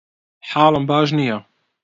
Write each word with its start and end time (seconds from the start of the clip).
حاڵم 0.49 0.83
باش 0.89 1.07
نییە. 1.17 1.37